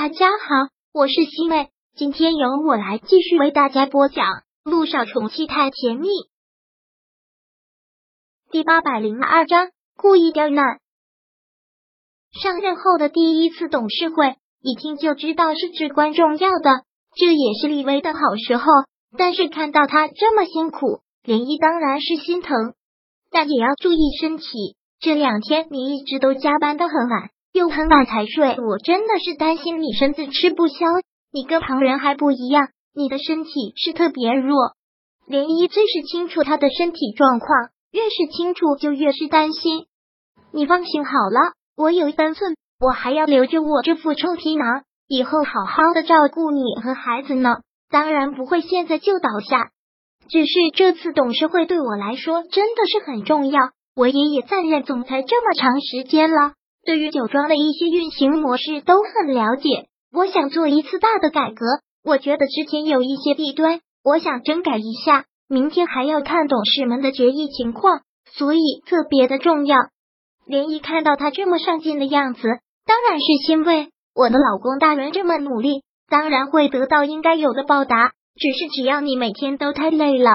[0.00, 4.26] 大家好，我是西妹，今天由我来继续为大家播讲
[4.62, 6.06] 《路上宠妻太甜蜜》
[8.52, 10.78] 第八百零二章，故意刁难。
[12.30, 16.84] 上任后的第一次董事会，一听就知道是至关重要的，
[17.16, 18.66] 这也是李薇的好时候。
[19.18, 22.74] 但是看到他这么辛苦，林一当然是心疼，
[23.32, 24.76] 但也要注意身体。
[25.00, 27.30] 这两天你一直都加班的很晚。
[27.52, 30.86] 又很晚才睡，我真的是担心你身子吃不消。
[31.32, 34.56] 你跟旁人还不一样，你的身体是特别弱。
[35.28, 37.48] 涟漪最是清楚他的身体状况，
[37.92, 39.86] 越是清楚就越是担心。
[40.52, 47.56] 你放心好了，我有分寸，我还要留着我这副臭皮囊，以后好好的照顾你和孩子呢。
[47.90, 49.70] 当然不会现在就倒下，
[50.28, 53.70] 只是这次董事会对我来说真的是很重要。
[53.94, 56.52] 我爷爷在任总裁这么长时间了。
[56.88, 61.66] 对于酒庄的一些运行模式都很了解，我想做一次大的改革。
[62.02, 65.26] 我觉得之前有一些弊端，我想整改一下。
[65.50, 68.00] 明天还要看董事们的决议情况，
[68.32, 69.76] 所以特别的重要。
[70.46, 72.40] 涟漪看到他这么上进的样子，
[72.86, 73.90] 当然是欣慰。
[74.14, 78.12] 我的老公大人这么努力，当然会得到应该有的报答。
[78.34, 80.30] 只是只要你每天都太累了，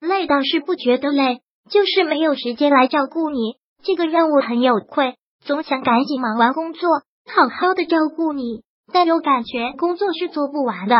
[0.00, 5.16] 累倒是不觉得累，就是没有时间来照顾你，这个让我很有愧。
[5.44, 6.88] 总想赶紧忙完工作，
[7.26, 10.96] 好好的照顾你，但又感觉工作是做不完的。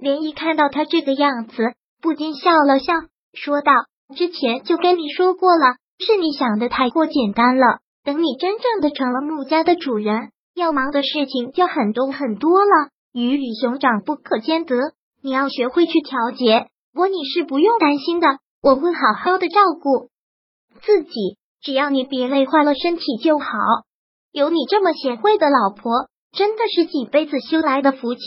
[0.00, 2.92] 涟漪看到他这个样子，不禁笑了笑，
[3.32, 3.72] 说道
[4.14, 7.78] ：“之前就跟你说过了，是你想的太过简单了。
[8.04, 12.90] 等你真正的成了穆家的主人，要忙的事情就很多很多了。
[13.12, 14.76] 鱼与熊掌不可兼得，
[15.22, 16.68] 你要学会去调节。
[16.94, 18.26] 我你是不用担心的，
[18.62, 20.10] 我会好好的照顾
[20.82, 23.48] 自己。”只要你别累坏了身体就好，
[24.30, 28.20] 有你这么贤惠的老婆，真的是几辈子修来的福气。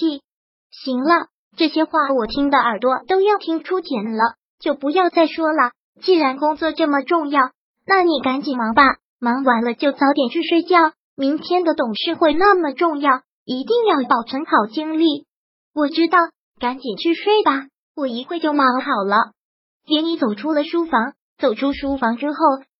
[0.69, 5.71] 行了，这些话我听的耳朵都要听出茧了，就不要再说了。
[6.01, 7.51] 既然工作这么重要，
[7.87, 10.91] 那你赶紧忙吧，忙完了就早点去睡觉。
[11.15, 15.27] 明天的董事会那么重要，一定要保存好精力。
[15.73, 16.17] 我知道，
[16.59, 19.31] 赶紧去睡吧，我一会就忙好了。
[19.85, 22.35] 连你走出了书房，走出书房之后。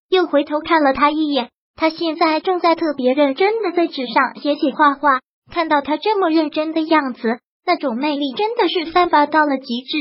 [0.09, 5.19] 又回头看了他一眼，他现在正在特别认真的在纸上写写画画。
[5.51, 9.97] 看到他这么认真的样子，那种魅力真的是散发到了极致。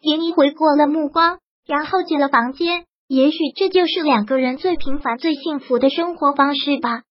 [0.00, 2.84] 连漪回过了目光，然后进了房间。
[3.06, 7.02] 也许这就是两个人最平凡、最幸福的生活方式吧。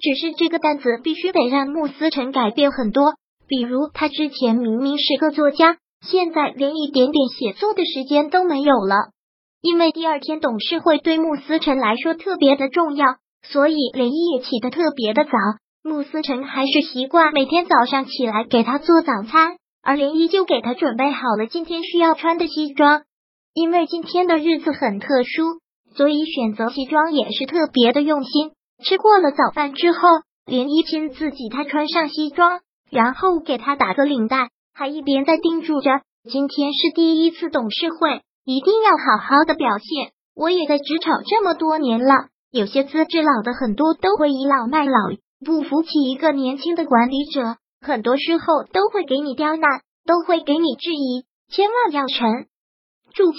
[0.00, 3.14] 只是这个担子必须得让穆思辰改变很多，
[3.46, 8.94] 比如他之前明明是个作家，现在连一点点写作的时间都没有了。
[9.60, 15.30] 因为第二天董事会对穆思辰来说特别的重要，所以连漪也起得特别的早。
[15.82, 23.02] 穆思辰还是习惯每天早上起来给他做早餐，而连漪就给他准备好了今天需要穿的西装。
[23.54, 25.58] 因为今天的日子很特殊，
[25.96, 28.52] 所以选择西装也是特别的用心。
[28.84, 29.98] 吃过了早饭之后，
[30.46, 38.22] 连漪亲自给他穿上西装，然后给他打个领带，还一边在叮嘱着：今天是第一次董事会。
[38.48, 40.12] 一定要好好的表现。
[40.34, 44.92] 我也在职场这么多年了，有些资质老的很多都会倚老卖老，
[45.44, 51.26] 不服气一个年轻的管理者，很多时候都会给你刁难，都会给你质疑。
[51.50, 52.46] 千万要沉
[53.12, 53.38] 住气，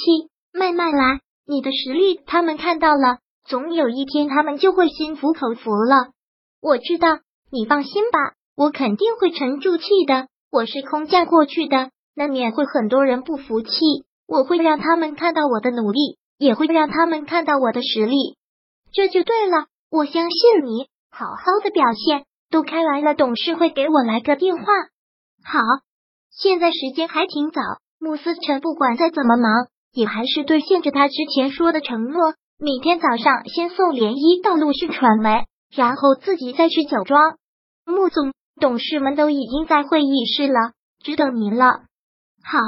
[0.53, 1.21] 慢慢来。
[1.47, 3.17] 你的实力他们看到了，
[3.47, 6.11] 总有一天他们就会心服口服了。
[6.61, 7.17] 我知道，
[7.51, 10.27] 你放心吧，我肯定会沉住气的。
[10.51, 13.71] 我是空降过去的，难免会很多人不服气。
[14.29, 18.37] 我会让他们看到我的努力，也会让他们看到我的实力，
[18.93, 19.65] 这就对了。
[19.89, 22.25] 我相信你，好好的表现。
[22.51, 24.63] 都开完了，董事会给我来个电话。
[25.43, 25.59] 好，
[26.31, 27.61] 现在时间还挺早。
[27.99, 32.33] 穆思成不管再怎么忙，也还是兑现着他之前说的承诺。
[32.59, 37.37] 每天早上先送涟漪到陆氏传媒，然后自己再去酒庄。
[37.85, 40.73] 穆总，董事们都已经在会议室了，
[41.03, 41.81] 只等您了。
[42.43, 42.59] 好。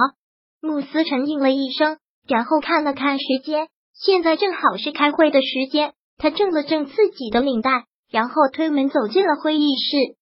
[0.62, 1.98] 慕思成应了一声，
[2.28, 5.94] 然后看了看时间，现在正好是开会的时间。
[6.18, 10.16] 他正了正自己的领带，然后推门走进了会议室。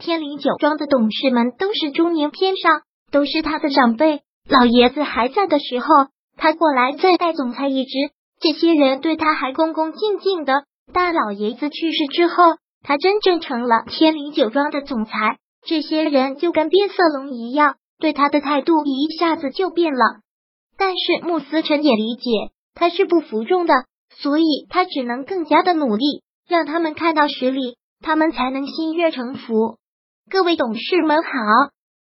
[0.00, 2.82] 天灵酒庄的董事们都是中年偏上，
[3.12, 4.22] 都是他的长辈。
[4.48, 5.86] 老爷子还在的时候，
[6.36, 7.90] 他过来再带总裁一职，
[8.40, 10.64] 这些人对他还恭恭敬敬的。
[10.92, 12.34] 大老爷子去世之后，
[12.82, 17.76] 他真正成了天灵酒庄的总裁，这些人就跟变色龙一样。
[18.04, 20.20] 对他的态度一下子就变了，
[20.76, 23.72] 但是穆思成也理解他是不服众的，
[24.14, 29.78] 所以他只能更加的努力，让他们看到实力，他们才能心悦诚服。
[30.30, 31.30] 各位董事们好。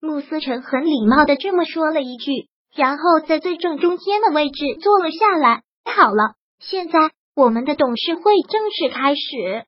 [0.02, 2.32] 穆思成很礼貌的这么说了一句，
[2.76, 5.62] 然后在最正中间的位置坐了下来。
[5.86, 6.98] 好了，现在
[7.36, 9.66] 我们的董事会正式开始。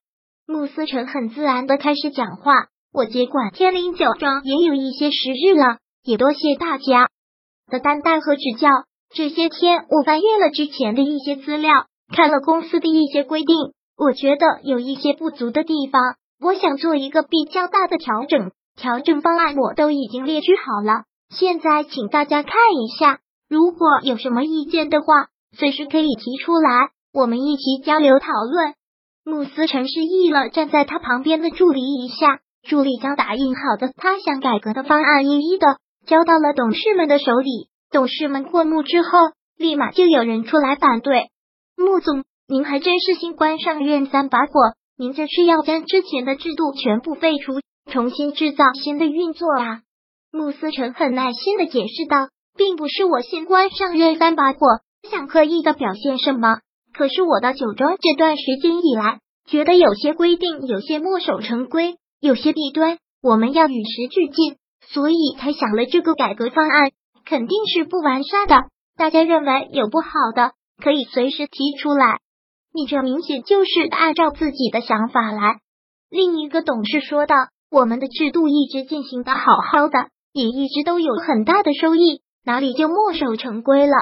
[0.47, 2.53] 穆思成很自然的开始讲话。
[2.91, 5.77] 我接管天灵酒庄也有一些时日了，
[6.07, 7.09] 也多谢大家
[7.69, 8.69] 的担待和指教。
[9.13, 11.73] 这些天我翻阅了之前的一些资料，
[12.15, 13.57] 看了公司的一些规定，
[13.97, 16.01] 我觉得有一些不足的地方，
[16.39, 18.51] 我想做一个比较大的调整。
[18.77, 23.19] 调整方案我都已经列举好了，现在请大家看一下。
[23.49, 25.27] 如果有什么意见的话，
[25.57, 28.75] 随时可以提出来，我们一起交流讨论。
[29.25, 37.69] 穆斯成示意了站在他旁边的助理一下，助理将打印好的他想改革的方案一一的交到了董事们的手里。
[37.91, 39.09] 董事们过目之后，
[39.57, 41.29] 立马就有人出来反对。
[41.75, 44.53] 穆总，您还真是新官上任三把火，
[44.97, 47.59] 您这是要将之前的制度全部废除？
[47.91, 49.81] 重新制造新的运作啊！
[50.31, 52.27] 穆思成很耐心的解释道
[52.57, 54.59] ：“并不是我新官上任三把火，
[55.09, 56.59] 想刻意的表现什么。
[56.93, 64.57] 可是我到酒庄这段时间以来，觉得有些规定有些墨守成规，有些弊端，我们要与时俱进，
[64.91, 66.91] 所以才想了这个改革方案。
[67.25, 72.19] 肯定是不完善的，大家认为有不好的，可以随时提出来。
[72.73, 75.59] 你这明显就是按照自己的想法来。”
[76.09, 77.35] 另一个董事说道。
[77.69, 83.93] 我们的制度一直进行的好好的，也一直都有很大的收益，哪里就墨守成规了？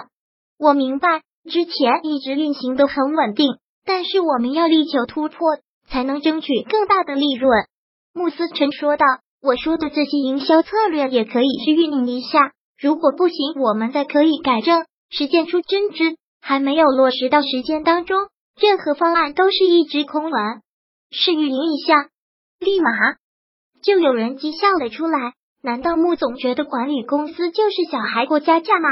[0.60, 5.58] 我明白，之前一直运行都很稳定，但是我们要力求突破，
[5.90, 7.66] 才能争取更大的利润。
[8.14, 9.06] 穆斯辰说道
[9.45, 16.18] ：“我说的这些营销策略也可以去运营一下，如果不行，我们再可以改正，实践出真知。
[16.42, 18.18] 还没有落实到实践当中，
[18.59, 20.62] 任何方案都是一纸空文。
[21.12, 22.09] 是运营一下，
[22.59, 22.89] 立马。”
[23.83, 25.33] 就有人讥笑了出来。
[25.62, 28.89] 难道穆总觉得管理公司就是小孩过家家吗？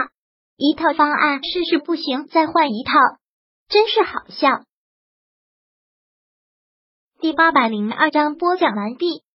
[0.57, 2.94] 一套方案试试不行，再换一套，
[3.69, 4.63] 真是好笑。
[7.19, 9.23] 第八百零二章播讲完毕。